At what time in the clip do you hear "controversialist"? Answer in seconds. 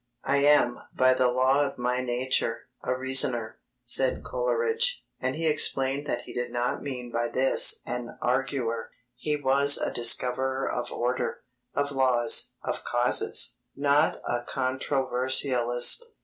14.43-16.03